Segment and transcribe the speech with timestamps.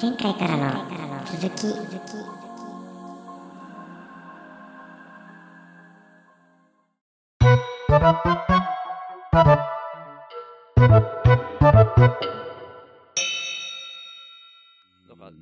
[0.00, 0.84] 前回からの
[1.24, 1.66] 続き。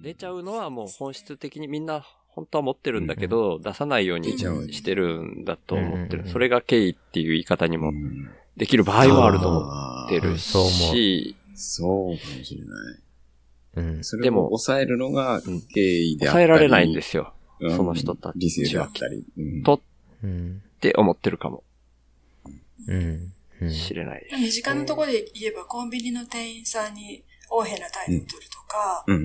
[0.03, 6.29] 出ちゃうのはもう本質的にみんな本当は持ってるんだけど、出さないようにしてるんだと思ってる。
[6.29, 8.31] それが敬意っていう言い方にもうん。
[8.57, 9.61] できる場合もあると思
[10.07, 13.10] ってるあーそう思し、そうかもしれない。
[13.81, 14.05] うん。
[14.05, 16.45] それを抑えるのがん敬意であったり。
[16.45, 17.33] 抑えられないんですよ。
[17.61, 19.25] うんその人たちは理性であったり。
[19.37, 19.83] うんと
[20.23, 20.63] うん。
[20.77, 21.63] って思ってるかも
[22.89, 23.33] うん。
[23.61, 23.73] うん。
[23.73, 24.37] しれないです。
[24.37, 29.19] 身近なところで言えば、コンビニの店員さんに横柄な態度を取るとか、うん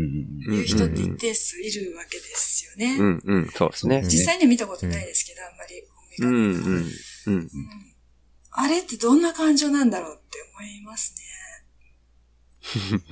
[0.54, 2.98] いう人って一定数いるわけですよね。
[3.00, 4.02] うんうん、そうですね。
[4.04, 6.34] 実際には見たことないですけど、あんまりコうん
[7.28, 7.50] うんうん。
[8.52, 11.26] あれってどんな感情なんだろうって思いますね。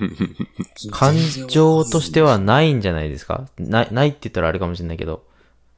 [0.00, 0.04] う
[0.88, 1.16] ん感
[1.48, 3.48] 情としてはないんじゃないですか？
[3.58, 5.26] ない、ないって言ったらあれかもしれないけど。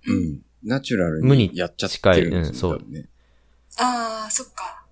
[0.06, 0.42] うん。
[0.64, 3.08] ナチュラル無ににやっちゃってるんです近いうん多分ね。
[3.78, 4.84] ああ、そっか。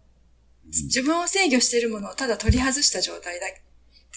[0.67, 3.57] 自分を制御しているものをただ取り外した状態だって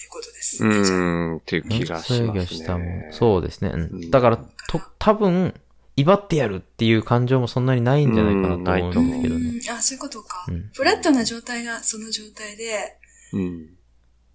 [0.04, 0.84] いうことですうね。
[0.84, 1.00] じゃあー
[1.34, 3.08] ん、っていう気がし制ます御したもんね。。
[3.12, 3.70] そうですね。
[3.70, 4.10] ううんん。
[4.10, 5.54] だから、と、多分、
[5.96, 9.50] 威張ってやるっていう感情もそんなにないんじゃないかなと思うんですけどね。
[9.50, 10.44] うんあ、そういうことか。
[10.48, 12.96] うんフラットな状態がその状態で、
[13.32, 13.77] うん。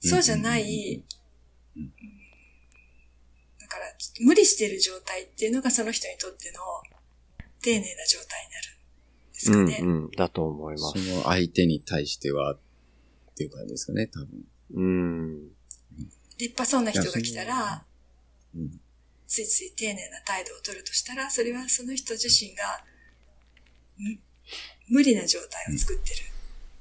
[0.03, 1.03] そうじゃない、
[3.59, 3.85] だから、
[4.19, 6.59] 無理してる状態っていうのがその人にとっての
[7.61, 8.73] 丁寧な状態になる
[9.29, 9.79] んですうんかね。
[9.81, 11.15] うん、だと思いまそす。
[11.15, 12.59] の相手に対しては、っ
[13.35, 14.29] ていう感じですかね、多分。
[14.73, 15.47] うん。
[16.37, 17.85] 立派そうな人が来たら、
[18.55, 18.79] うん。
[19.25, 22.83] ついつい丁寧な態度を取るとしたら、それはその人自身が、
[23.97, 24.19] む
[24.89, 26.21] 無理な状態を作ってる。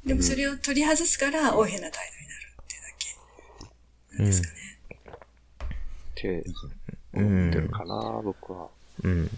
[0.05, 2.32] でもそれを取り外すから、横柄な態度になる
[4.19, 4.55] ですかね。
[6.13, 6.45] って
[7.15, 8.69] 思ってるかな、僕は。
[9.03, 9.31] うん。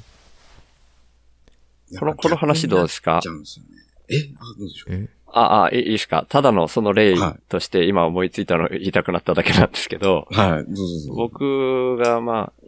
[1.98, 3.20] この、この話どうですか？
[3.22, 3.70] ちゃうんですよね。
[4.08, 4.14] え？
[4.36, 5.10] あ、どうでしょう？
[5.26, 6.26] あ、あ、いいですか？
[6.28, 11.14] ただのその例はいとして今思いついたのを言いたくなっただけなんですけど、はい、どうぞどうぞ。
[11.14, 12.62] 僕がまあ、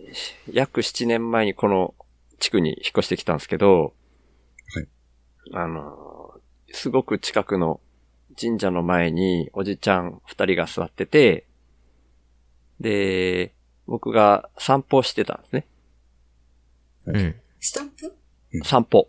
[0.53, 1.95] 約7年前にこの
[2.39, 3.95] 地区に引っ越してきたんですけど、
[4.75, 4.89] はい。
[5.53, 6.41] あの、
[6.73, 7.81] すごく近くの
[8.41, 11.47] 神社の前におじちゃん二人が座ってて、
[12.81, 13.53] で、
[13.87, 15.67] 僕が散歩してたんですね。
[17.07, 17.35] うん。
[17.61, 18.15] スタンプ？
[18.65, 19.09] 散歩。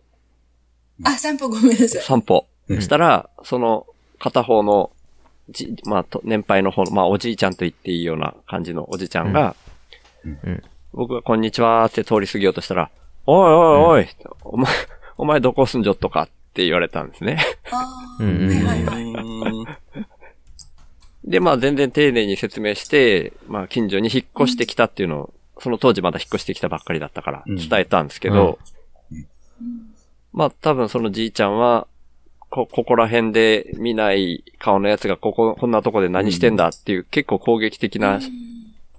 [1.03, 1.87] あ、散歩ごめんなさい。
[2.01, 2.47] 散歩。
[2.69, 3.87] うんしたら、その
[4.19, 4.91] 片方の、
[5.49, 9.55] じ、まあ、と年配の方の、まあ、おじいちゃんと言っていいような感じのおじちゃんが、
[10.25, 10.63] うんうん
[10.93, 12.89] 僕がこんにちはって通り過ぎようとしたら、
[13.27, 14.07] おいおいおい、
[14.41, 14.73] お前、
[15.17, 17.37] お前どこ住んじょっとかって言われたんですね。
[17.71, 17.77] あ
[18.19, 19.49] あ、うんうんはいはいは
[19.95, 20.06] い。
[21.27, 27.55] で、まあ全然丁寧に説明して、まあ近所に引っ越してきたっていうのを、その当時まだ引っ越してきたばっかりだったからうん。
[27.57, 28.57] 伝えたんですけど、
[30.31, 31.87] まあ多分そのじいちゃんは、
[32.49, 38.21] こ、ここら辺で見ない顔のやつがここ、こんなとこで何してんだっていう結構攻撃的な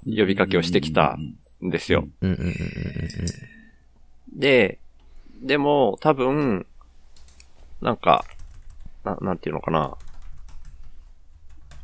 [0.05, 1.35] 呼びかけをしてきたん。
[1.63, 2.07] ですよ。
[2.21, 2.31] うん。
[2.31, 2.37] うん。
[2.41, 2.47] うん。
[2.47, 2.55] うん。
[4.39, 4.79] で、
[5.41, 6.67] でも多分、
[7.81, 8.25] なんか、
[9.05, 9.97] ななんていうのかな。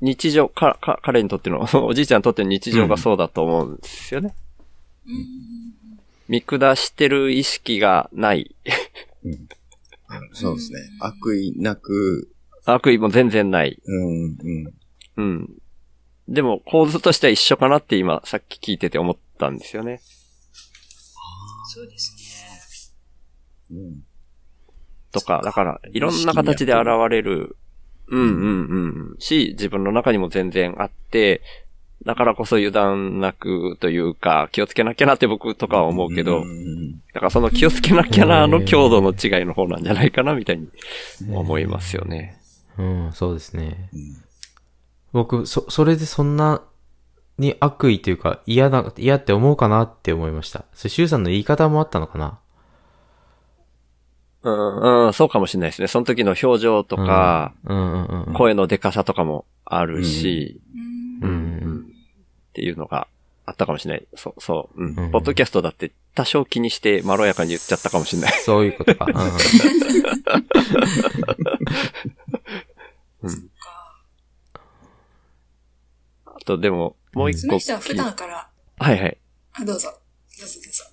[0.04, 4.34] 日常、か、か、彼にとっての、 おじいちゃんにとっての日常がそうだと思うんですよね。
[6.28, 8.54] 見下してる意識がない。
[9.24, 9.48] うん
[10.06, 10.80] あそうですね。
[11.00, 12.28] 悪意なく、
[12.66, 13.80] 悪意も全然ない。
[13.82, 14.74] うん、うん。
[15.16, 15.50] うん。
[16.28, 20.00] でも構図としては一緒かなって今、さっき聞いてて思ったんですよね。
[21.66, 22.14] そうです
[23.72, 23.78] ね。
[23.78, 24.04] うん。
[25.10, 27.56] とか、だから、いろんな形で現れる、
[28.08, 28.26] うんうん
[29.10, 29.16] うん。
[29.18, 31.42] し、自分の中にも全然あって、
[32.04, 40.68] だからこそ油断なくというか、気をつけなきゃなって僕とかは思うけど、んだからその気をつけなきゃなの強度の違いの方なんじゃないかなみたいに
[41.30, 42.38] 思いますよね。
[42.76, 43.06] うん。
[43.06, 43.88] うん、そうですね。
[43.94, 44.24] うん
[45.14, 46.60] 僕、そ、それでそんな
[47.38, 50.64] に悪意というか嫌な、嫌って思うかなって思いました。
[50.74, 52.40] それ、シュウさんの言い方もあったのかな？
[54.44, 55.88] うん、うん、そうかもしれないですね。
[55.88, 57.54] その時の表情とか。
[58.36, 60.60] 声のデカさとかもあるし、
[61.22, 61.80] うんうんうん
[62.50, 63.08] っていうのが
[63.46, 64.06] あったかもしれない。
[64.14, 64.80] そう、そう。
[64.80, 64.98] うん。
[64.98, 68.32] うんポッドキャストだって多少気にしてまろやかに言っちゃったかもしれない。
[68.32, 69.06] そういうことか。
[69.06, 69.10] う
[73.26, 73.50] ん。
[76.26, 77.48] あとでも、もう一個。
[77.48, 78.48] その人は普段から、
[78.78, 79.18] はいはい。
[79.54, 79.88] あ、どうぞ。
[80.38, 80.84] どうぞどうぞ。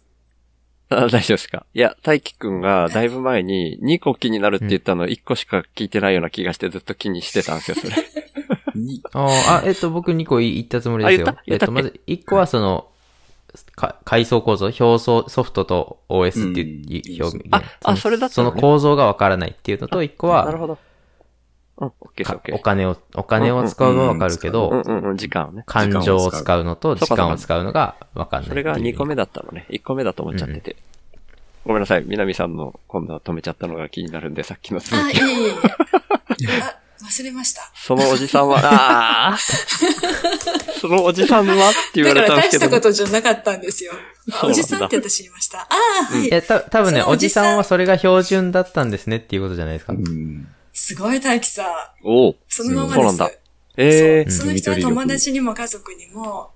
[0.91, 1.65] あ 大丈夫ですか？
[1.73, 7.95] いや、大輝くんがだいぶ前に2個気になるって言ったの1個しか聞いてないような気がしてずっと気にしてたんですよ、それ。
[8.75, 9.29] に、 あー
[9.59, 11.65] あ、えっと、僕2個言ったつもりですよあ言った？
[11.65, 11.97] えっと、言ったっけ？
[11.97, 12.87] まず、1個はその、
[13.75, 17.47] か階層構造、表層ソフトと OS っていう表現。
[17.51, 20.77] ああそれだったその構造がわからないっていうのと、一個は、なるほど。
[21.81, 25.63] お金を、お金を使うのはわかるけうんど、うんうん、時間をね。
[25.65, 29.09] 感情を使うのと時間を使うのがわかんないそれが2個目。
[29.11, 29.65] 目だったのね。
[29.69, 30.75] 1個目だと思っちゃってて。
[31.65, 32.03] ごめんなさい。
[32.05, 35.19] 南さんの今度は止めちゃったのが気になるんで、さっきの続あ、いき。
[35.19, 35.53] えいえいえ。
[36.61, 37.71] あ、忘れました。
[37.75, 39.37] そのおじさんは、ああ
[40.79, 42.69] そのおじさんはって言わだから大しれたんですけど。
[42.71, 43.93] たことじゃなかったんですよ。
[44.43, 45.59] おじさんって私言いました。
[45.59, 46.29] ああ、はい。
[46.31, 49.93] え、た、多分ね、おじさんはそれが標準だったんですねっていうことじゃないですか。
[49.93, 50.47] うん。
[50.81, 51.67] すごい大輝さん。
[52.03, 52.35] おお。
[52.47, 52.95] そのままです。
[52.95, 53.31] そうなんだ。
[53.77, 56.49] ええそうその人は友達にも家族にも、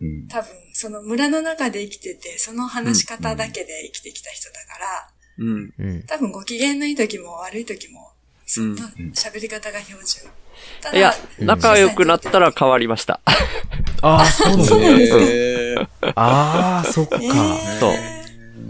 [0.00, 0.28] うん。
[0.28, 5.74] 多分、その村の中で生きてて、その話し方だけで生きてきた人だから、うん。
[5.78, 6.02] うん。
[6.04, 8.10] 多分ご機嫌のいい時も悪い時も、
[8.46, 10.30] そんな喋り方が標準。
[10.80, 13.20] ただいや、仲良くなったら変わりました。
[14.00, 17.18] ああ、そうなんだ そうなんですかえーああ、そっか。
[17.20, 18.19] えーそう。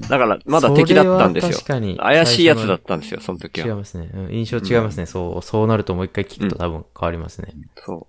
[0.09, 1.97] だから、まだ敵だったんですよ確かに。
[1.97, 3.67] 怪しいやつだったんですよ、その時は。
[3.67, 4.11] 違いますね。
[4.13, 5.07] うん印象違いますね。
[5.07, 7.55] そう、そうなるともう一回聞くと多分変わりますね。
[7.85, 8.07] そ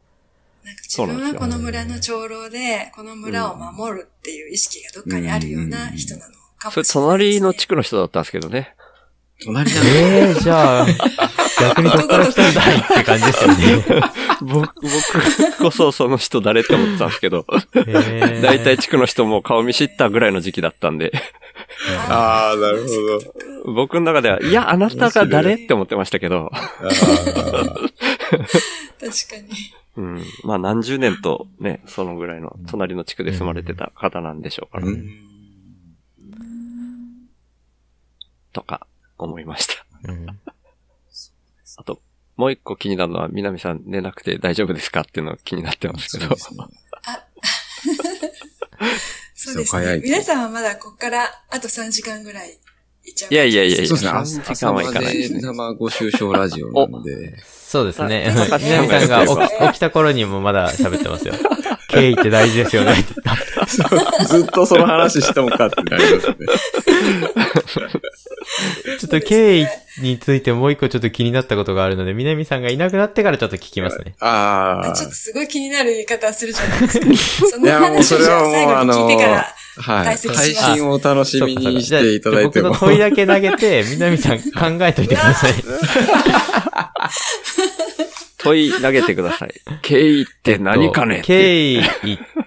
[0.63, 6.71] なんか自分はこの村の長老で、この村を守るっていう意識がどっかにあるような人なのかう。
[6.71, 7.03] それ、もしれないですね。
[7.03, 8.75] 隣の地区の人だったんですけどね。
[9.43, 10.85] 隣だええじゃあ、
[11.59, 14.01] 逆にどっから来たんだいって感じですよね。
[14.41, 17.45] 僕、僕こそその人誰って思ってたんですけど、
[17.75, 21.11] ええ大体地区の人も顔見知ったぐらいの時期だったんで、
[22.09, 22.87] ああ、なるほ
[23.69, 23.73] ど。
[23.73, 27.85] 僕の中では、いや、あなたが誰って思ってましたけど、あ確か
[29.37, 29.49] に。
[29.97, 30.23] うん。
[30.43, 34.91] まあ何十年とね、そのぐらいの隣の地区で住まれてた方なんでしょうからね。
[34.91, 35.31] ーうん
[38.53, 38.85] とか、
[39.25, 39.85] 思いました。
[40.03, 40.27] うん
[41.77, 42.01] あと、
[42.35, 46.35] もう一個気になるのは、南さん寝なくて大丈夫ですかっていうのが気になってますけど。
[49.33, 53.33] そうですね 皆さんはまだここからあと3時間ぐらいいっちゃう。
[53.33, 54.11] いやいやいやいやそうですね。
[54.11, 57.37] 3朝時間はいかないですねで生ご愁傷ラジオなので。
[57.43, 58.27] そうですね。
[58.51, 61.33] あ南さんが起きた頃にもまだ喋ってますよ。
[61.91, 63.13] 敬意って大事ですよね って。
[64.25, 66.35] ずっとその話してもかってなりますね。
[68.99, 69.67] ちょっと経緯
[70.01, 74.15] についてもう一個ちょっと気になったことがあるので、南さんがいなくなってからちょっと聞きますね。
[74.19, 74.93] ああ。
[74.93, 77.05] ちょっとすごい気になる言い方するじゃないですか。
[77.59, 79.55] そや、もうそれはもうあの最後に聞いてから。
[79.77, 80.05] はい。
[80.05, 82.69] 解説配します信を楽しみにしていただいても。
[82.69, 85.53] 僕の問いだけ投げて、南さん考えといてください。
[88.43, 89.53] 問い投げてください。
[89.81, 91.87] 敬意って何かね敬意っ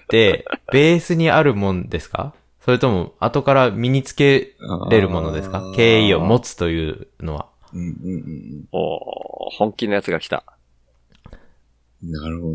[0.09, 2.35] て、ベースにあるもんですか？
[2.65, 4.55] それとも、後から身につけ
[4.91, 5.73] れるものですか？
[5.77, 7.49] 敬意を持つというのは。
[7.73, 10.45] うんうんうんおー本気のやつが来た。
[12.03, 12.11] うん。
[12.13, 12.55] なるほ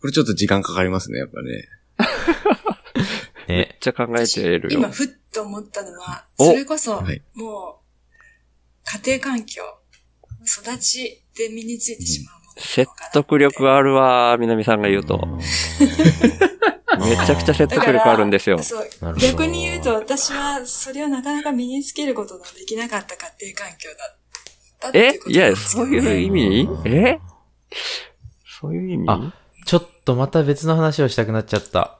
[0.00, 1.68] これちょっと時間かかりますね、やっぱね。
[3.48, 3.76] めっね。
[3.80, 4.88] ちゃ考えてるよ今、。
[4.90, 9.62] ふっと思ったのは、おそれこそ、はいもう、家庭環境、
[10.44, 12.90] 育ちで身についてしまう説。
[13.12, 15.26] 得力あるわ、南さんが言うと。
[16.98, 18.58] めちゃくちゃ説得力あるんですよ。
[19.18, 24.18] 逆に言うと、私はそれをなかなか身につけることのできなかった家庭環境だっ
[24.78, 26.68] たっていえいや、なんですよねそういう意味？
[26.86, 27.20] え？
[28.60, 29.06] そういう意味？
[29.08, 29.32] あ
[29.64, 31.98] ちょっとまた別の話をしたくなっちゃった。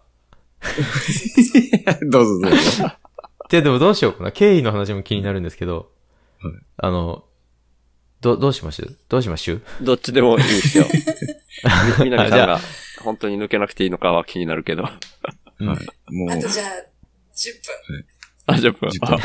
[2.11, 2.93] どうぞどうぞ。
[3.49, 4.33] で、でもどうしようかな。
[4.33, 5.91] 経緯の話も気になるんですけど、
[6.41, 7.25] はいあの、
[8.23, 10.85] ど、どうしましゅどうしましゅどっちでもいいですよ。
[11.99, 12.61] み南あじゃさんが
[13.02, 14.85] 本当に抜けなくていいのかは気になるけど。
[14.85, 14.93] は
[15.59, 15.64] い。
[16.14, 16.67] もうあと、じゃあ、
[17.35, 17.52] 10
[17.88, 18.07] 分。
[18.47, 18.88] あ、10分。
[18.91, 19.19] 10分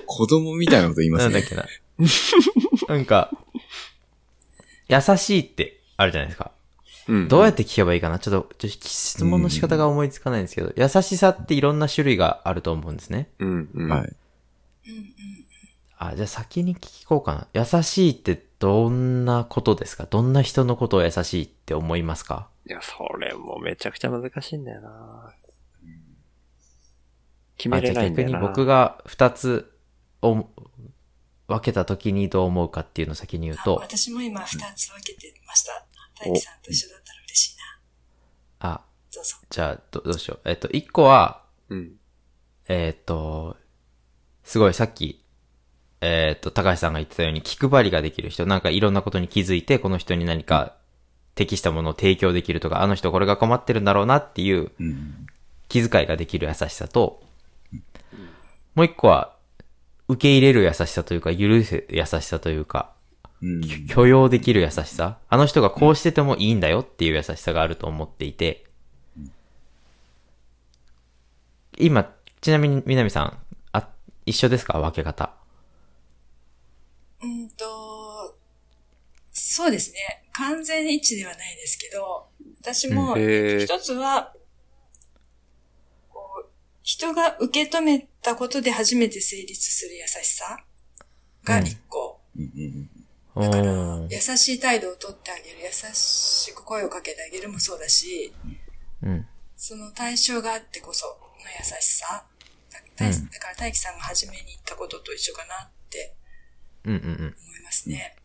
[0.06, 1.32] 子供みたいなこと言いますね。
[1.34, 1.66] なんだっけな。
[2.88, 3.30] なんか、
[4.88, 6.52] 優しいってあるじゃないですか。
[7.06, 8.18] うんどうやって聞けばいいかな？
[8.18, 13.28] ちょっと、質問の仕方が思いつかないんですけど、優しさっていろんな種類があると思うんですね。
[13.40, 13.90] うん、うん。
[13.90, 14.12] はい。
[15.96, 17.64] あ、じゃあ先に聞こうかな。
[17.64, 20.06] 優しいってどんなことですか？
[20.06, 22.48] どんな人のことを優しいって思いますか？
[22.66, 25.34] いや、それもめちゃくちゃ難しいんだよな
[27.56, 29.72] 決めあ、じゃあれないんだよな逆に僕が二つ
[30.22, 30.48] を
[31.46, 35.84] 分けた時にどう思うかっていうのを先に言うあと、私も今2つ分けてました。
[36.20, 37.56] 大輝さんと一緒だったら嬉しい
[38.60, 38.70] な。
[38.70, 38.80] あ、
[39.14, 39.36] どうぞ。
[39.50, 40.48] じゃあどどうしよう。
[40.48, 41.96] えっと、一個は、うん。
[42.68, 43.56] えっと、
[44.42, 45.23] すごいさっき、
[46.06, 50.74] えっと、高橋さんが言ってたように気配りができる人、なんかいろんなことに気づいて、この人に何か
[51.34, 55.26] 適したものを提供できるとか、あの人これが困ってるんだろうなっていううん。
[55.66, 57.22] 気遣いができる優しさと、
[58.74, 59.34] もう一個は、
[60.06, 62.92] 受け入れる優しさというか、許す優しさというか、
[63.40, 63.86] うん。
[63.86, 65.16] 許容できる優しさ。
[65.28, 68.66] あの人がこうしててもいいんだよっていう優しさがあると思っていて、
[71.78, 73.38] 今、ちなみに南さん、
[73.72, 73.88] あ、
[74.26, 74.78] 一緒ですか？
[74.78, 75.32] 分け方。
[77.24, 78.36] うんと、
[79.32, 79.98] そうですね。
[80.32, 82.26] 完全一致ではないですけど、
[82.60, 84.32] 私も、一つは、
[86.08, 86.48] こう、
[86.82, 90.58] 人が受け止めたことで初めて成立する優しさ
[91.44, 92.20] が一個。
[92.36, 92.88] うん
[93.36, 98.32] だからー、優しい態度をとってあげる、優しく声をかけてあげるもそうだし、
[99.02, 99.26] うん。
[99.56, 101.14] その対象があってこその
[101.58, 102.24] 優しさ。
[102.96, 106.14] だから大輝さんが初めに言ったことと一緒かなって
[106.84, 107.12] うんうんうん。
[107.12, 108.16] 思いますね。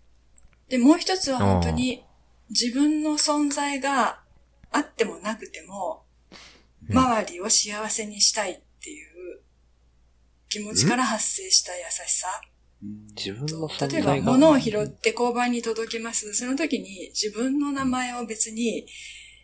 [0.68, 2.04] で、もう一つは本当に
[2.50, 4.22] 自分の存在が
[4.72, 6.04] あってもなくても、
[6.90, 9.42] 周りを幸せにしたいっていう
[10.50, 12.28] 気持ちから発生した優しさ。
[13.16, 14.32] 自分の存例えば。
[14.32, 16.34] 物を拾って交番に届けます。
[16.34, 18.86] その時に自分の名前を別に、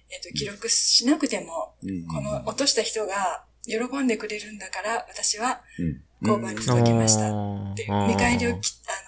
[0.09, 9.04] えっと、記録しなくても、うんこの落とした人が喜んでくれるんだから、私はうん交番に届けましたって見返りをきあの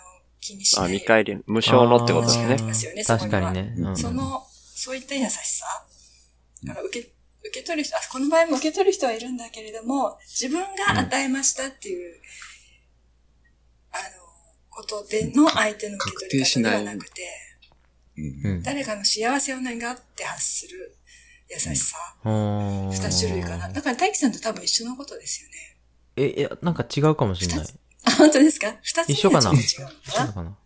[0.47, 0.93] 気にしなあ、い。
[0.93, 3.75] 見返り、無償のってことですね確かにね。
[3.95, 5.65] その、そういった優しさ。
[6.69, 7.09] あの受け、
[7.43, 12.19] 受け取る人、あ、この場合も受け取る人はいるんだけれども、自分が与えましたっていう、
[13.91, 14.01] あの、
[14.69, 17.23] ことでの相手の受け取り方ではなくて。
[18.63, 20.95] 誰かの幸せを願って発する
[21.49, 21.97] 優しさ。
[22.23, 23.69] 二二種類かな。
[23.69, 25.77] だから大輝さんと多分一緒のことですよね。
[26.15, 27.67] え、いや、なんか違うかもしれない。
[28.07, 28.75] あ、本当ですか？
[28.81, 29.51] 二つ目一緒かな？
[29.51, 30.57] がちょっと違うのかな？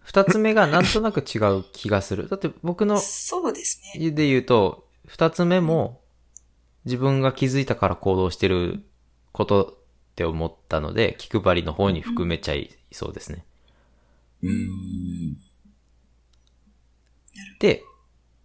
[0.00, 2.28] 二つ目がなんとなく違う気がする。
[2.28, 4.10] だって僕のそうですね。
[4.10, 6.00] で言うと、二つ目も
[6.84, 8.84] 自分が気づいたから行動してる
[9.32, 9.74] ことっ
[10.14, 13.44] て思ったので、気配りの方に含めちゃいそうですね。
[14.42, 15.36] うん
[17.58, 17.82] で、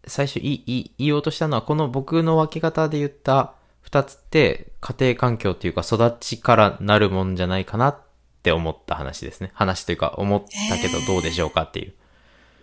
[0.08, 3.54] 最初言い言い言おうとしたのは、この僕の分け方で言った
[3.92, 8.00] 二つって、家庭環境っていうか育ちからなるもんじゃないかなっ
[8.42, 9.52] て思った話ですね。
[9.54, 11.94] 話というか思ったけどどうでしょうかっていう。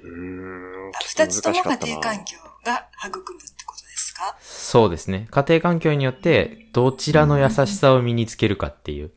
[0.04, 4.36] うー二つとも家庭環境が育むってことですか？
[4.40, 5.28] そうですね。
[5.30, 9.10] 家庭環境によって、どちらの優しさを身につけるかっていう。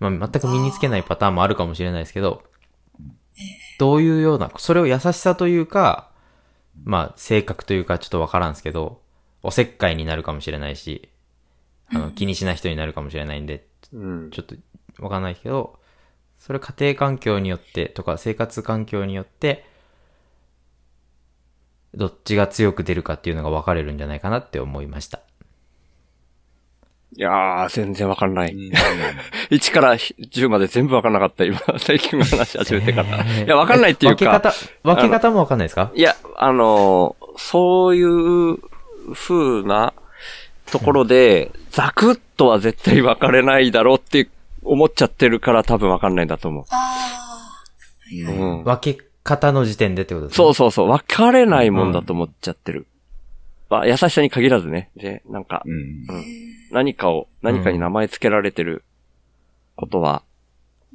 [0.00, 2.42] まあ、全く身につけないパターンもあるかもしれないですけど、
[3.78, 6.10] どういうような、それを優しさというか、
[6.82, 9.00] まあ、性格というかちょっとわからんすけど、
[9.42, 11.08] おせっかいになるかもしれないし、
[11.92, 14.30] あの、気にしない人になるかもしれないんで、うん。
[14.30, 14.54] ちょっと
[15.00, 15.78] わかんないけど、
[16.38, 19.64] それ家庭環境によってとか生活環境によって、
[21.94, 25.20] どっちが強く出るかっていうのが分かれるんじゃないかなって思いました。
[27.16, 28.52] いやー、全然わかんない。
[28.54, 28.70] うん
[29.50, 31.58] 1から10まで全部わかんなかった、今。
[31.78, 33.18] 最近の話始めてから。
[33.26, 34.16] えーいや、わかんないっていうか。
[34.16, 34.52] 分け方、
[34.84, 35.90] 分け方も分かんないですか？
[35.94, 38.58] いや、あのーそういう
[39.14, 39.94] 風な
[40.70, 44.28] ところで、ザクッとは絶対分かれないだろうって
[44.62, 47.64] 思っちゃってるから多分分かんないんだと思あ
[48.28, 48.32] う。
[48.32, 48.64] うん。
[48.64, 50.36] 分け方の時点でってことですね。
[50.36, 52.86] そうそうそう、分かれないもんだと思っちゃってる。
[53.68, 54.90] まあ、優しさに限らずね。
[54.96, 56.24] で、なんか、うんうん
[56.72, 58.84] 何かを、何かに名前つけられてる
[59.74, 60.22] ことは、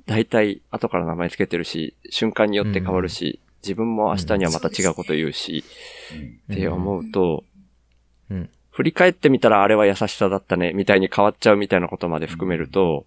[0.05, 5.63] 大体後から名前つけてるし、瞬間によって変わるし、自分も明日にはまた違うこと言うし、
[6.53, 7.43] って思うと、
[8.29, 8.49] うん。
[8.75, 13.05] 振り返ってみたらあれは優しさだったね、みたいに変わっちゃうみたいなことまで含めると、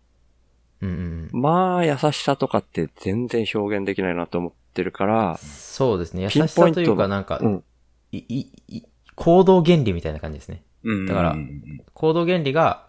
[0.80, 1.40] うんうん。
[1.42, 6.22] まあ、優しさとかって全然表現できないなと思ってるから、そうですね。
[6.22, 7.64] 優しさというか、なんか、うん。
[8.12, 8.82] い、い、い、
[9.14, 10.62] 行動原理みたいな感じですね。
[10.84, 12.86] うんだからうん行動原理が、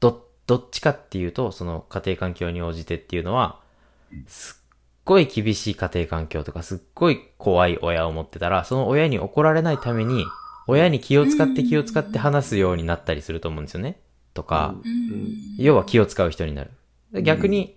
[0.00, 3.60] ど、どっちかっていうと、その家庭環境に応じてっていうのは、
[4.26, 10.24] すっごい厳しい家庭環境とか、すっごい怖い親を持ってたら、その親に怒られないために、
[10.66, 14.00] 親に気を使って気を使って話すようになったりすると思うんですよね。
[14.34, 14.74] とか、
[15.58, 17.22] 要は気を使う人になる。
[17.22, 17.76] 逆に、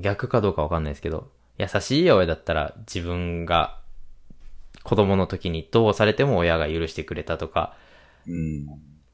[0.00, 3.80] 逆かどうかわかんないですけど、優しい親だったら自分が
[4.82, 7.74] 子供の時にどうされても親が許してくれたとか、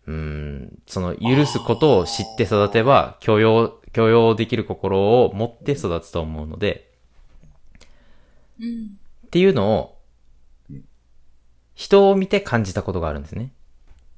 [0.07, 6.93] うん、その許すことを知って育てば許容、許容できる心を持って育つと思うので、
[8.59, 9.96] っていうのを、
[11.77, 13.53] 人を見て感じたことがあるんですね。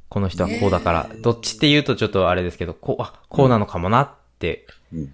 [0.08, 5.12] この人はこうだから、どっちって言うとちょっとあれですけど、こう、あ、こうなのかもなって、うん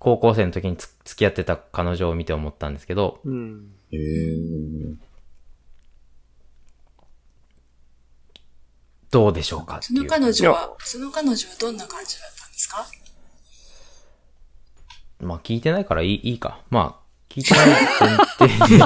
[0.00, 3.72] 高校生の時につ付き合ってた彼女を見て思ったんですけど、うん。
[9.10, 10.04] どうでしょうかってその。
[10.06, 12.86] 彼女は、その彼女はどんな感じだったんですか？
[15.18, 16.60] まあ聞いてないからいいいいか。
[16.70, 17.66] まあ、聞いてない
[18.38, 18.84] 前提で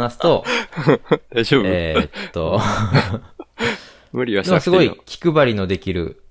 [0.00, 0.44] 話すと、
[1.32, 2.60] 大丈夫、えーっと、
[4.12, 5.20] 無理はしでもすごいなくていいよ。
[5.22, 6.22] 気配りのできる、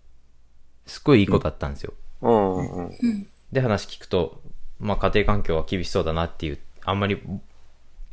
[0.85, 1.93] すっごいいい子だったんですよ。
[2.21, 2.85] うんうん。
[2.87, 3.27] うん。
[3.51, 4.41] で、話聞くと、
[4.79, 7.17] まあ家庭環境は厳しそうだなっていう、あんまり、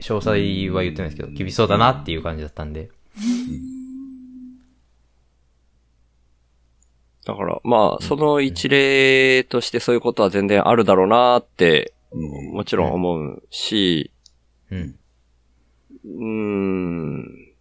[0.00, 0.30] 詳細
[0.71, 2.90] は言ってないですけど、厳しそうだなっていう感じだったんで。
[7.25, 12.52] だから、まあ、その一例としてそういうことは全然あるだろうなって、うん。
[12.52, 14.11] もちろん思うし、
[14.71, 14.97] うん。
[16.04, 17.52] うーん、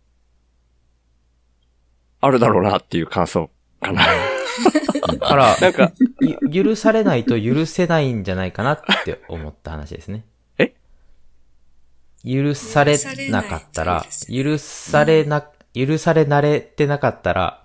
[2.21, 3.49] あるだろうなっていう感想
[3.81, 4.03] かな。
[4.03, 5.91] だから、 なんか、
[6.51, 10.25] ゆ許されないと許せないんじゃないかなって思った話ですね。
[10.57, 10.73] え？
[12.23, 12.97] 許され
[13.29, 17.63] なかったら、許されな、許され慣れてなかったら、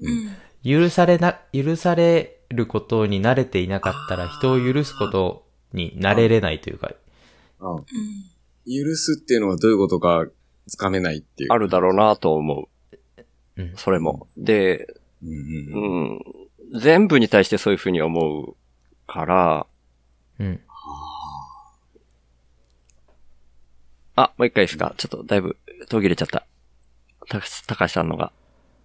[0.00, 0.36] うん。
[0.64, 6.90] 許されな、許されることに慣れていなかったら、人を許すことに慣れれないというか、
[7.60, 7.84] あうん。
[8.68, 10.26] 許すっていうのはどういうことか
[10.66, 11.52] つかめないっていう。
[11.52, 12.68] あるだろうなと思
[13.56, 13.72] うんう。
[13.76, 14.28] それも。
[14.36, 16.22] で、うんうん
[16.72, 16.76] う。
[16.76, 18.56] ん、全部に対してそういうふうに思う
[19.06, 19.66] から、
[20.38, 20.60] うん。
[24.14, 24.94] あ、もう一回いいですか？
[24.96, 25.56] ちょっとだいぶ
[25.88, 26.44] 途切れちゃった。
[27.28, 28.32] た高橋さんのが。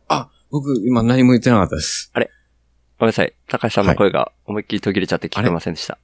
[0.08, 2.12] あ、僕今何も言ってなかったです。
[2.13, 2.25] ごめ
[3.08, 3.34] んなさい。
[3.48, 5.98] 高橋さんの声が思いっきり途切れちゃって聞こえませんでした。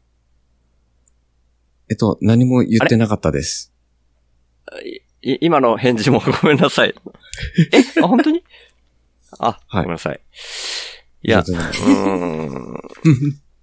[1.90, 3.74] えっと、何も言ってなかったです。
[4.84, 5.00] い
[5.42, 6.94] 今の返事もごめんなさい。
[7.74, 8.02] え？
[8.02, 8.44] あ、本当に？
[9.40, 10.20] あ、はいごめんなさい。
[11.24, 12.78] いや、うーん。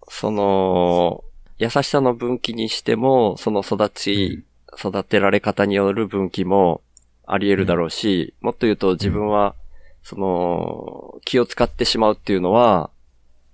[0.08, 1.24] その、
[1.58, 4.44] 優しさの分岐にしても、その育ち、
[4.78, 6.82] 育てられ方による分岐も
[7.26, 9.54] あり得るだろうし、もっと言うと自分は、
[10.02, 12.90] その、気を使ってしまうっていうのは、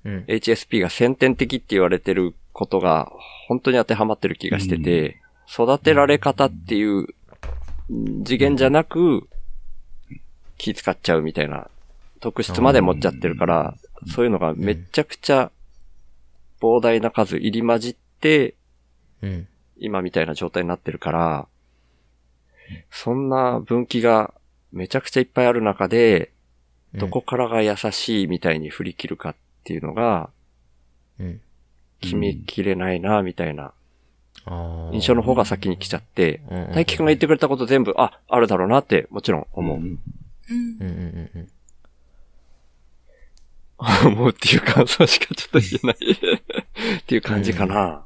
[0.05, 0.25] うん。
[0.27, 3.11] HSP が先天的って言われてることが
[3.49, 7.07] 本当に当てはまってる気がしてて、育てられ方っていう
[7.91, 9.29] うん次元じゃなく
[10.57, 11.69] 気使っちゃうみたいな
[12.21, 13.75] 特質まで持っちゃってるから、
[14.15, 15.51] そういうのがめっちゃくちゃ
[16.61, 18.55] 膨大な数入り混じって
[19.23, 19.49] うん。
[19.79, 21.49] 今みたいな状態になってるから、
[22.91, 24.33] そんな分岐が
[24.71, 26.31] めちゃくちゃいっぱいある中で、
[26.95, 30.31] どこからが優しいみたいに振り切るかっていうのが、
[31.19, 31.41] うん。
[32.03, 33.73] 決めきれないな、みたいな
[34.93, 39.79] 印象の方が先に来ちゃって、うんうん大輝くんが言ってくれたこと全部、あ、あるだろうなって、もちろん思う。
[39.79, 39.89] んうん。
[39.89, 39.99] うん
[40.81, 41.49] うんうんうん。
[44.07, 48.05] 思うっていう感想しかちょっと言えないっていう感じかな。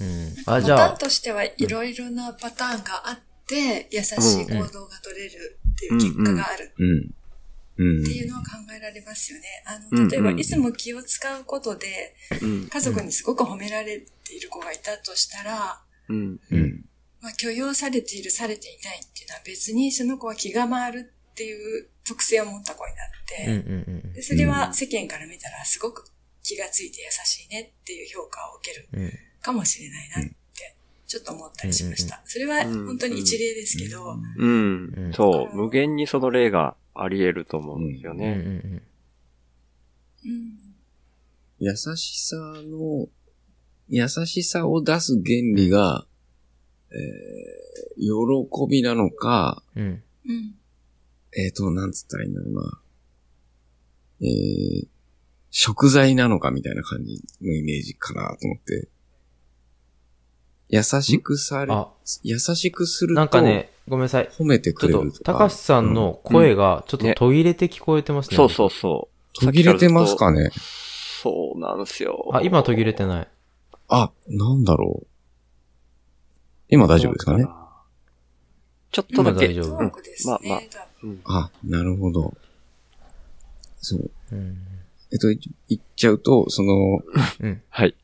[0.00, 0.44] うん。
[0.44, 7.10] パあ、じゃあターン、としてはいろいろなパターンがあって、優しい行動が取れるっていう結果があるうん。
[7.78, 9.44] うんっていうのは考えられますよね。
[9.64, 12.68] あの、うん例えば、うんいつも気を使うことで、うん。
[12.68, 16.40] 家族にすごく褒められている子がいたとしたら、うん。
[16.50, 16.84] うん。
[17.20, 26.04] まあ、許容されている、されていないっていうのは別にその子は気が回るっていう特性を持った子になって、うんうんうんでそれは世間から見たらすごく
[26.42, 29.12] 気がついて優しいねっていう評価を受けるうん。
[29.40, 30.74] かもしれないなって、
[31.06, 32.20] ちょっと思ったりしました。
[32.24, 34.94] それは本当に一例ですけど、うん。
[34.96, 35.56] うんそう。
[35.56, 38.82] 無限にその例があり得ると思うんですようんうんね。
[40.24, 40.68] うん
[41.60, 43.08] 優しさの、
[43.88, 46.06] 優しさを出す原理が、
[46.90, 49.82] えー、喜びなのか、うん。
[49.82, 50.54] うん
[51.36, 52.80] えっ、と、なんつったらいいんだろうな。
[54.22, 54.88] えー、
[55.50, 58.88] 食材なのかみたいな感じのイメージかなと思って。
[60.70, 61.88] 優しくされあ、
[62.22, 64.28] 優しくすると、なんかね、ごめんなさい。
[64.28, 65.32] 褒めてくちょっと、れるとか。
[65.32, 68.36] 高橋さんの声がちょっと途切れて聞こえてますね。
[68.36, 69.08] そうそうそ
[69.40, 69.44] う。
[69.44, 70.50] 途切れてますかね？
[71.22, 72.30] そうなんですよ。
[72.32, 73.28] あ、今途切れてない。
[73.88, 75.06] あ、なんだろう。
[76.68, 77.46] 今大丈夫ですかね？
[78.90, 79.46] ちょっとだけ。
[79.46, 80.32] 今大丈夫トークですね。
[80.32, 80.60] まあまあ
[81.02, 82.34] うんあ、なるほど。
[83.80, 84.10] そう。
[84.32, 84.58] うん。
[85.12, 86.74] えっと、い言っちゃうと、その、
[87.40, 87.62] うん。
[87.70, 87.94] はい。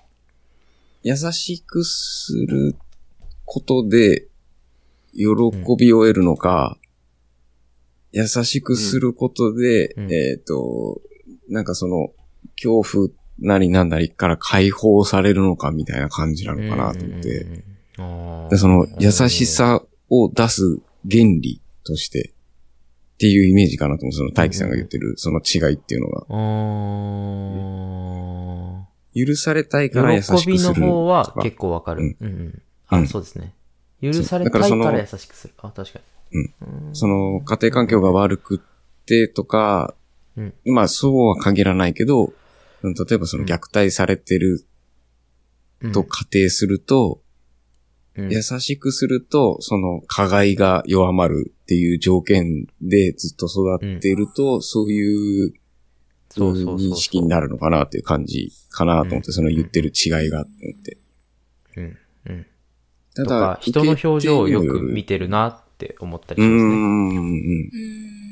[1.02, 2.76] 優しくする
[3.44, 4.26] ことで、
[5.14, 5.24] 喜
[5.79, 6.79] びを得るのか、
[8.12, 11.00] 優しくすることで、うんえっ、と、
[11.48, 12.11] なんかその、
[12.57, 13.09] 恐怖
[13.40, 17.46] なりなんなりから解放されるのかみたいな感じなのかなと思って、
[18.50, 20.79] でその優しさを出す
[21.11, 22.33] 原理として、
[23.14, 24.12] っていうイメージかなと思う。
[24.12, 26.27] その大輝さんが言ってる、その違いっていうのが。
[28.81, 32.16] あ許されたいから優しくーする喜びの方は結構わかる。
[32.20, 32.46] ううんんうん。
[32.48, 33.55] うあ、んそうですね。
[34.02, 35.54] 許されだからそのたいから優しくする。
[35.59, 36.00] あ、確か
[36.92, 39.94] その、家庭環境が悪くってとか、
[40.37, 40.54] うん。
[40.64, 42.33] まあそうは限らないけど、
[42.83, 44.66] うん例えばその虐待されてる
[45.83, 45.92] に。
[45.92, 47.22] と仮定すると、
[48.16, 55.54] うん、優しくすると、その加害が弱まるっていう条件でずっと育ってると、そういう
[56.30, 56.90] そうそうそうそう。
[56.90, 60.98] 認識になるのかなっていう感じかなと思って、その言ってる違いがと思って。
[61.76, 61.98] うん。
[63.16, 66.70] とか、人の表情をよく見てるなって思ったりしますね。
[66.70, 67.16] ん、うん。
[67.16, 67.70] うん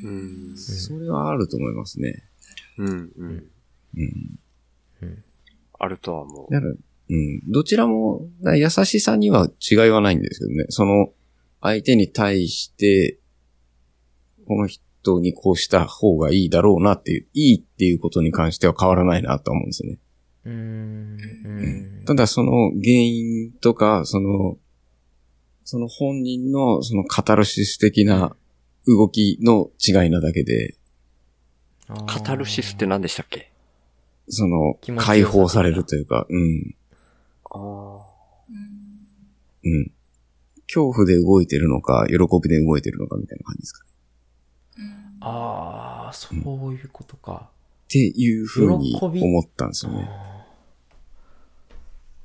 [0.05, 0.57] うん。
[0.57, 2.25] それはあると思いますね。
[2.79, 2.89] うん。
[2.89, 3.45] うん。
[3.97, 5.25] うん。
[5.79, 6.53] あるとは思う。
[6.53, 7.51] だから、うん。
[7.51, 10.65] どちらも、だ優しさには違いはないんですけどね。
[10.69, 11.13] その、
[11.61, 13.19] 相手に対して、
[14.47, 19.99] この人にこうした方がいいだろうなっていう、いいっていうことに関しては変わらないなと思うんですよね。
[20.45, 21.19] うーん。
[21.45, 22.05] うん。
[22.05, 24.59] ただその原因とか、その、
[25.65, 28.37] その本人のそのカタルシス的な
[28.87, 30.77] 動きの違いなだけで、
[32.07, 33.53] カタルシスって何でしたっけ？
[34.29, 36.75] その解放されるというか、うん、
[37.51, 38.07] ああ。
[39.65, 39.93] うん。
[40.67, 43.91] 恐怖で動いてるのか、喜びで動いてるのかみたいな感じですかね。
[45.21, 47.51] ああ、そういうことか。
[47.85, 50.09] っていうふうに思ったんですよね。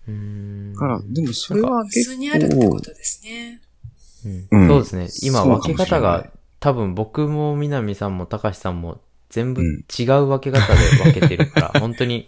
[0.08, 0.74] うーん。
[0.74, 3.62] だから、でもそれは普結通にあるってこ構と、ですね。
[4.26, 5.30] うんうんそうですね。
[5.30, 12.28] 今分け方が、多分僕も南さんも高橋さんも全部うん違う分け方で分けてるから、 本当に。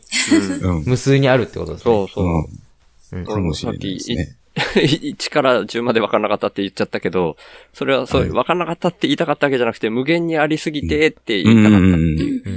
[0.86, 1.84] 無数にあるってことですね。
[1.84, 2.26] そうそう。
[2.26, 3.20] うん。
[3.20, 4.36] うんかもしれないですね。
[4.56, 7.38] 1から10まで分からなかったって言っちゃったけど、
[7.74, 11.86] それはそう、はい分からなかったって言いたかったわけじゃなくて、無限にありすぎてってうん言いたかった。
[11.86, 12.00] うんうん。
[12.00, 12.04] う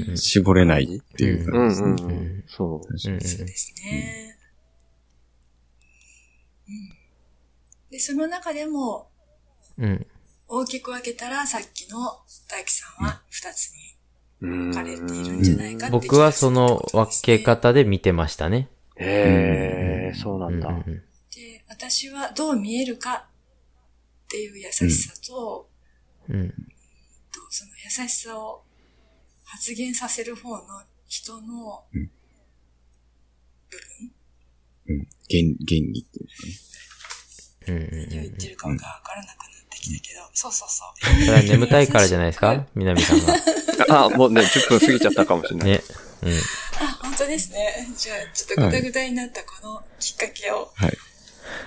[0.07, 1.89] んうん絞れないっていううん感じですね。
[1.89, 2.45] うんうん。
[2.47, 2.99] そう。
[2.99, 4.37] そうですね。
[6.69, 7.03] うん
[7.93, 9.11] で、その中でも
[9.79, 10.07] うん。
[10.49, 11.99] 大きく分けたら、さっきの
[12.49, 13.97] 大樹さんは二つに
[14.41, 18.69] うん分かれているんじゃないかって僕はその分け方で見てましたね。
[18.97, 20.69] へえ、そうなんだ。
[21.35, 25.69] で、私はどう見えるかっていう優しさと、
[26.29, 26.55] うんうんと
[27.51, 28.63] その優しさを
[29.45, 30.63] 発言させる方の
[31.09, 32.11] 人のうん
[33.71, 33.79] 部
[34.87, 35.09] 分、うん。
[35.31, 36.72] 原、原理っていうかね。
[37.67, 41.25] うんうん何を言ってるかが分からなくなってきたけど、そうそうそう。
[41.25, 42.67] それは眠たいからじゃないですか？
[42.75, 43.37] 南さんが。
[44.05, 45.69] あ、もうね、10分過ぎちゃったかもしれない。
[45.71, 45.83] ね。
[46.23, 46.33] うん。
[46.81, 47.89] あ、本当ですね。
[47.97, 50.97] じゃあ、ちょっとグダグダになったこのきっかけを、はい。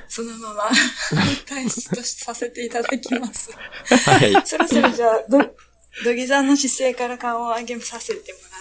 [0.08, 0.64] そのまま
[1.46, 3.50] 退出させていただきます。
[4.10, 4.34] はい。
[4.46, 5.40] そろそろじゃあ、ど、
[6.04, 8.55] 土下座の姿勢から顔を上げさせてもらって、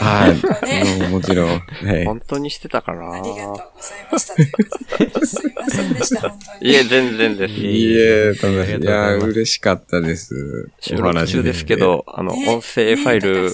[0.00, 1.08] はい。
[1.10, 1.48] もちろん。
[1.48, 1.60] は
[1.98, 2.04] い。
[2.04, 5.26] 本当にしてたかなありがとうございました。
[5.26, 6.70] すいませんでした、本当に。
[6.70, 7.54] いえ、全然です。
[7.54, 10.70] いえ、ただ、いや、嬉しかったです。
[10.80, 13.50] 収録中ですけど、あの、音声ファイル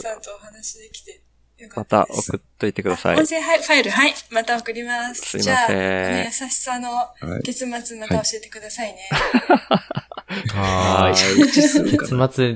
[1.77, 3.27] まった送っといてください音。
[3.27, 4.15] 声ファイル、はい。
[4.31, 5.23] また送ります。
[5.23, 6.89] すいませんじゃあ、この優しさの
[7.41, 9.09] い結末また教えてくださいね。
[10.55, 11.45] はーい。
[11.47, 11.79] 結
[12.33, 12.55] 末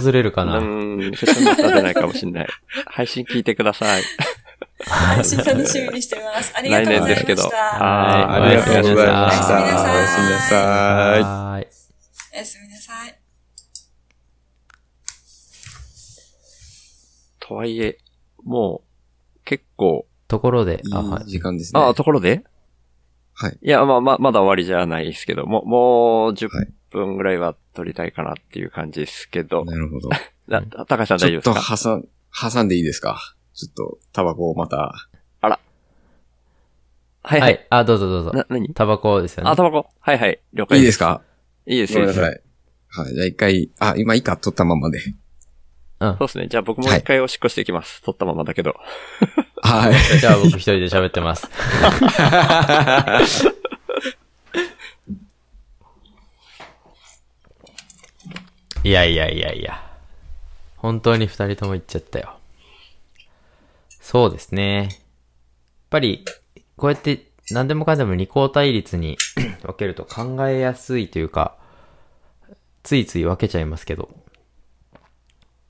[0.00, 0.60] 訪れるかうな？
[0.60, 2.46] ーん、説明は出ないかもしれない。
[2.86, 4.02] 配信聞いてください。
[4.84, 6.52] 配信楽しみにしてます。
[6.56, 7.56] ありがとうございま来年ですけどした。
[7.56, 9.62] はいありがとうございました。
[9.62, 11.22] おやすみなさいおやすみなさい。
[11.22, 11.66] はーい。
[12.34, 13.18] おやすみなさい。
[17.44, 17.98] とはいえ、
[18.44, 18.82] も
[19.36, 21.80] う、結構、ところで、いあ、はい時間ですね。
[21.80, 22.44] あ、ところで？
[23.34, 23.58] はい。
[23.62, 30.10] いや、まあ、ま、まだ終わりじゃないですけど、もう、もう10はい分ぐらいは撮りたいかなっていう感じですけど、なるほど。
[30.48, 31.90] な高橋さんちょっと大丈夫ですか？
[31.90, 32.08] 挟ん、
[32.52, 33.34] 挟んでいいですか？
[33.54, 34.76] ちょっと、タバコをまた。
[34.76, 35.08] は
[35.48, 35.50] い
[37.40, 37.46] は。
[37.46, 37.58] はいい。
[37.70, 38.32] あ、どうぞどうぞ。
[38.32, 38.74] な、何？
[38.74, 39.50] タバコですよね。
[39.50, 40.40] あ、タバコはいはい。
[40.52, 41.22] 了解いいですか？
[41.66, 42.00] いいですよ。
[42.00, 42.42] ごめんなさい。
[42.88, 43.14] はい。
[43.14, 44.98] じゃあ一回、あ、今いいか、取ったままで。
[46.02, 46.26] うんそう。
[46.26, 46.48] ですね。
[46.48, 48.02] じゃあ僕も一回おしっこしていきます。
[48.02, 48.74] 撮ったままだけど。
[49.62, 49.94] はい。
[50.18, 51.48] じゃあ僕一人で喋ってます。
[58.84, 59.80] いやいやいやいや。
[60.76, 62.36] 本当に二人とも言っちゃったよ。
[64.00, 64.82] そうですね。
[64.82, 64.90] やっ
[65.90, 66.24] ぱり、
[66.76, 69.16] こうやって何でもかんでも二項対立に
[69.62, 71.56] 分けると考えやすいというか、
[72.82, 74.08] ついつい分けちゃいますけど、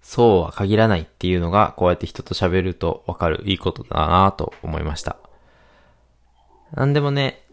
[0.03, 5.17] そうは限らないっていうのが、こうやって人と喋ると分かるいいことだなと思いました。
[6.75, 7.47] なんでもね、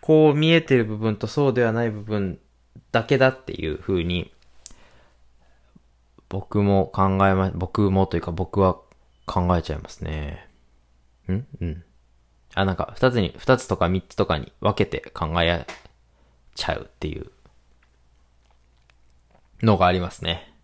[0.00, 2.38] こう見えてる部分とそうではない部分
[2.92, 4.32] だけだっていう風に、
[6.28, 8.78] 僕も考えま、僕もというか僕は
[9.26, 10.48] 考えちゃいますね。
[11.28, 11.46] ん？
[11.60, 11.84] うん。
[12.54, 15.66] あ、なんか二つに、二つとか三つとかに分けて考え
[16.54, 17.30] ちゃうっていう
[19.62, 20.54] のがありますね。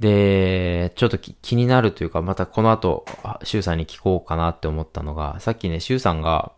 [0.00, 3.04] で、ちょっと気になるというか、またこの後、
[3.44, 6.52] シュウさんに聞こうかなって思ったのが、さっきね、シュウさんが、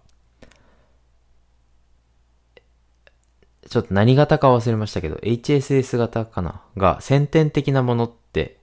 [3.68, 6.62] ちょっと何型か忘れましたけど、HSS 型かな？
[6.76, 8.58] が、先天的なものって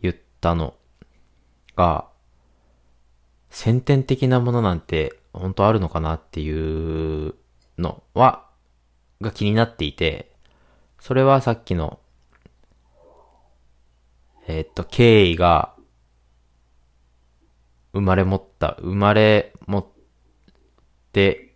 [0.00, 0.74] 言ったの
[1.76, 2.06] が、
[3.50, 7.34] 先天的なものなんて本当あるのかなっていう
[7.78, 8.46] のは、
[9.20, 10.32] が気になっていて、
[10.98, 11.98] それはさっきの、
[14.46, 15.74] えーっと、経緯が、
[17.92, 19.86] 生まれ持った、生まれ持っ
[21.12, 21.54] て、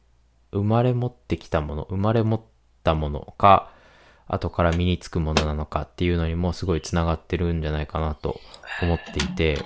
[0.52, 2.40] 生まれ持ってきたもの、生まれ持っ
[2.84, 3.70] たものか、
[4.28, 8.40] 後から身につくものなのかっていうのにもすごい繋がってるんじゃないかなと
[8.82, 9.58] 思っていて、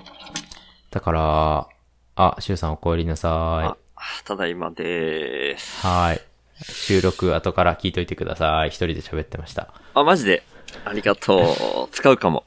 [0.91, 1.69] だから、
[2.15, 5.87] あ、シュウさんお帰りなさあ、ただいまでーす。
[5.87, 5.91] い。
[5.91, 6.21] はい。
[6.63, 8.69] 収録後から聞いといてください。
[8.69, 9.73] 一人で喋ってました。
[9.95, 10.43] あ、マジで。
[10.85, 11.89] ありがとう。
[11.93, 12.45] 使うかも。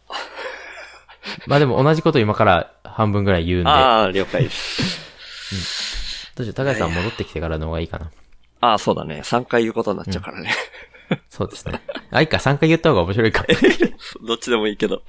[1.48, 6.32] まあでも同じこと今から半分ぐらい言うんで、ああ、了解です。
[6.36, 8.12] どうしよう、高橋さん戻ってきてからの方がいいかな。
[8.62, 9.22] ああ、そうだね。
[9.24, 10.52] 3回言うことになっちゃうからね。
[11.30, 11.82] そうですね。
[12.12, 13.44] あ、いいか、3回言った方が面白いか。
[13.44, 13.48] い
[14.26, 15.02] どっちでもいいけど。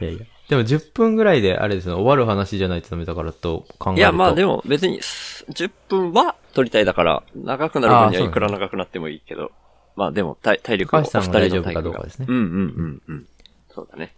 [0.00, 0.24] やいや。
[0.48, 3.98] でも10分ぐらいで、あれですね、終わる話じゃないとダメだからと考えると。
[3.98, 9.52] いや、まあでも別に、す10分は取りたいだから、長くなる分にはいくら長くなってもいいけど。
[9.94, 12.46] まあでも、体体力も高橋さんが大丈夫かどうかですねうんうんう
[12.82, 13.26] んうん。
[13.68, 14.14] そうだね。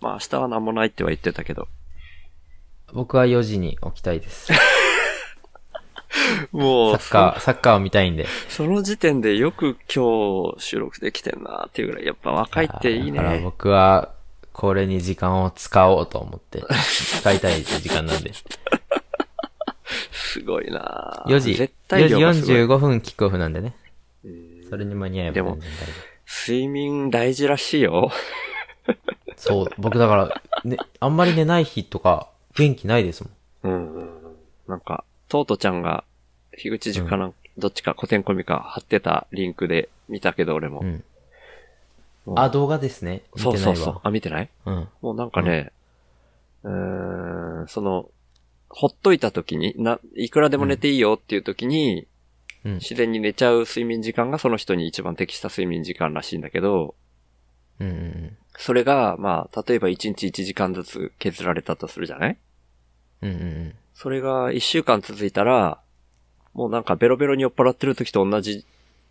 [0.00, 1.68] まあ明日は何もないっては言ってたけど。
[2.92, 4.52] 僕は4時に起きたいです。
[6.52, 8.26] もう、サッカー、サッカーを見たいんで。
[8.48, 13.40] その時点でよく今日収録できてんなっていうぐらい、やっぱ若いっていいだからね。
[13.40, 14.12] 僕は、
[14.52, 16.62] これに時間を使おうと思って、
[17.20, 18.32] 使いたい時間なんで。
[20.12, 23.74] すごいな4時、絶4時対量がすごい45分キックオフなんでね。
[24.68, 25.58] それに間に合えばでも
[26.46, 28.10] 睡眠大事らしいよ。
[29.38, 29.64] 夫。
[29.64, 33.32] そう、僕だから、ね、あんまり寝ない日とか、元気ないですもん。
[33.62, 34.36] うんうんうん。
[34.66, 36.04] なんか、トートちゃんが、
[36.56, 40.80] 樋口塾かなん、どっちか古典コミか貼ってたリンクで見たけど俺も。
[40.80, 41.04] うん。
[42.26, 43.22] うんあ、動画ですね。
[43.34, 43.74] 見そうてないわ。
[43.76, 44.00] そうそう。
[44.04, 44.50] あ、見てない？
[44.66, 44.88] うん。
[45.00, 45.72] もうなんかね、
[46.62, 48.10] うーん、その、
[48.68, 52.06] ほっといた時に、な、いくらでも寝ていいよっていう時に、
[52.64, 52.74] うん。
[52.74, 56.94] 自然に寝ちゃう睡眠時間がその人に一番適した睡眠時間らしいんだけど、
[57.80, 62.36] うんうんそれが、まあ、例えば1日1時間ずつ削られたとするじゃない？
[63.22, 63.30] うん。
[63.30, 63.74] うんうんうん。
[63.94, 65.80] それが1週間続いたら、
[66.54, 68.64] もうなんかベロベロに酔っ払ってる時と同じ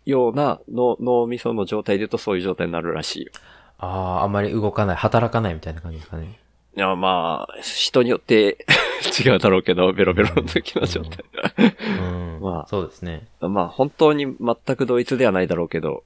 [0.06, 3.32] ような脳脳みその状態で言うとそういう状態になるらしいよ。
[3.78, 3.86] あ
[4.20, 6.38] あ、あんまり動かない、働かないみたいな感じですかね。
[6.76, 8.64] いや、まあ、人によって
[9.24, 11.24] 違うだろうけど、ベロベロの時の状態。
[11.98, 12.38] うん。
[12.42, 13.26] まあそうですね。
[13.40, 16.04] まあ、本当に全く同一ではないだろうけど、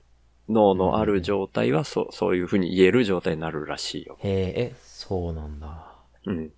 [0.52, 4.18] 脳のある状態はそう、そういうふうに言える状態になるらしいよ。
[4.20, 5.94] へえ、え、そうなんだ。
[6.26, 6.50] うん。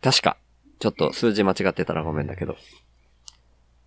[0.00, 0.36] 確か。
[0.78, 2.56] ちょっと数字間違ってたらごめんだけど。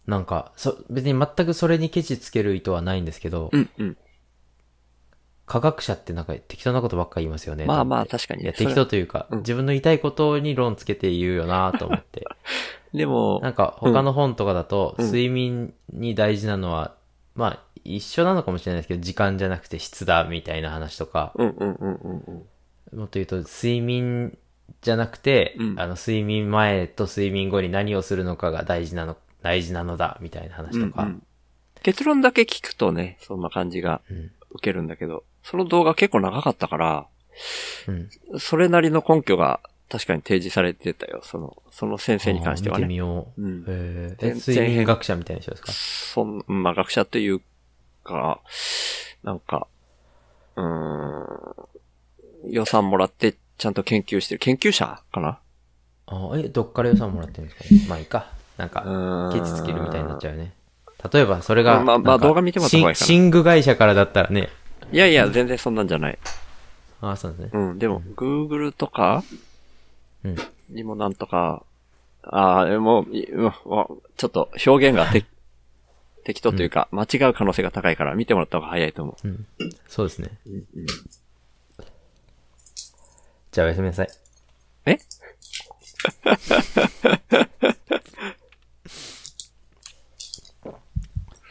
[0.05, 3.97] なんか、そ、別に全くそれにケチつける意図はないんですけど、うん、うん。
[5.45, 7.65] 科学者ってなんか適当なことばっかり言いますよね。
[7.65, 8.43] まあまあ、確かに。
[8.43, 12.23] いや、それ適当というか、うん自分の言いたいことに論つけて言うよなと思って。
[12.93, 16.95] でも、なんか、他の本とかだと、うん睡眠に大事なのは、
[17.35, 22.45] まあ、一緒なのかもしれないですけど、時間じゃなくて質だ、みたいな話とか、うんうんうんうん
[22.91, 22.99] うん。
[22.99, 24.37] もっと言うと、睡眠
[24.81, 31.03] じゃなくて、うんあの、睡眠前と睡眠後に何をするのかが大事なの、大事なのだ、みたいな話とか。
[31.03, 31.23] うんうん
[31.83, 37.07] 結論だけ聞くとね、そんな感じがうん受けるんだけど、その動画結構長かったから、
[37.87, 38.09] うん。
[38.39, 41.21] それなりの根拠が確かに提示されてたよ。
[41.23, 42.99] その、その先生に関してはあー見てみね。
[42.99, 43.41] よう。
[43.41, 45.71] うんへーえ、全然睡眠学者みたいな人ですか？
[45.71, 47.41] そん、まあ学者という
[48.03, 48.41] か、
[49.23, 49.67] なんか、
[50.55, 54.39] うーん、予算もらってちゃんと研究してる。
[54.39, 55.39] 研究者かな？
[56.07, 57.85] あーえ、どっから予算もらってるんですかね？
[57.87, 58.27] まあいいか。
[58.57, 60.53] なんうか、ケチつけるみたいになっちゃうね。
[61.11, 64.49] 例えば、それが、まあまあ動画見てもらった方がいいかなシン寝具会社からだったらね。
[64.91, 66.19] いやいや、全然そんなんじゃない。
[67.01, 67.49] ああ、そうですね。
[67.51, 69.39] うん、でも、Google とかうん。
[70.69, 71.63] にもなんとか、
[72.23, 75.25] ああ、もう、ちょっと表現がて
[76.23, 79.45] 適当というか、間違う可能性が高いから見てもらった方が早いと思うん。
[79.87, 80.37] そうですね。
[80.45, 80.49] う。
[80.49, 80.85] うんうん
[83.53, 84.07] じゃあおやすみなさい。
[84.87, 84.97] え？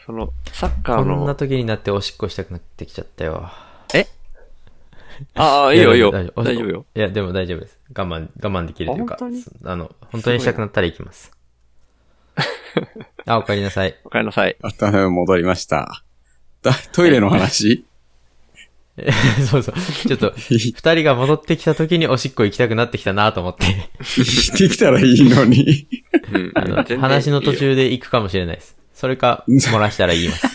[0.05, 3.49] その、サッカーこんなの、時になっておしっこしたくなってきちゃったよ。
[3.93, 4.05] え？
[5.35, 6.11] ああ、いいよいいよ。
[6.11, 6.85] 大丈夫大丈夫よ。。
[6.95, 7.79] いや、でも大丈夫です。
[7.95, 9.15] 我慢、我慢できるというか。
[9.15, 9.43] あ本当に？
[9.65, 11.31] あの、本当にしたくなったら行きます。
[13.25, 13.95] あ、お帰りなさい。
[14.03, 14.55] お帰りなさい。
[14.61, 16.03] あただ戻りました。
[16.61, 17.85] だトイレの話？
[18.97, 19.11] え
[19.49, 19.75] そうそう。
[20.07, 23.65] ちょっと、 二人が戻ってきた時におしっこ行きたくなってきたなと思って。
[24.01, 25.87] 聞いてきたらいいのに。
[26.31, 28.77] うんあの話の途中で行くかもしれないです。
[28.93, 30.47] それか、漏らしたら言います。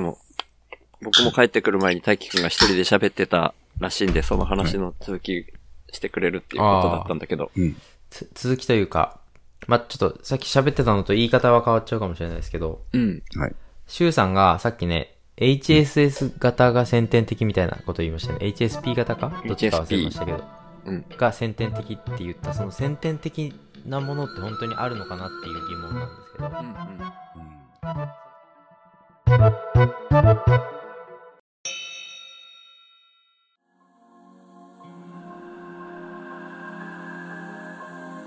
[0.00, 5.46] 僕も帰ってくる前に大輝くんが一人で喋ってたらしいんで、その話の続き
[5.92, 7.50] してくれるっていうことだったんだけど。
[7.56, 7.76] うん。
[8.10, 9.18] つ続きというか、
[9.66, 13.22] まあ、ちょっとさっき喋ってたのと言い方は変わっちゃうかもしれないですけど、うん。
[13.36, 13.54] はい。
[13.86, 18.38] シュウさんがさっきね、HSS 型が先天的みたいなこと言いましたね。
[18.40, 19.42] HSP 型か？
[19.46, 20.44] どっちか忘れましたけど。
[20.86, 21.04] うん。
[21.16, 23.54] が先天的って言った、その先天的
[23.84, 26.46] なものって本当にあるのかなっていう疑問なんですけど。
[26.46, 28.25] うんうん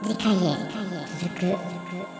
[0.03, 0.57] 次回へ
[1.21, 2.18] 続く。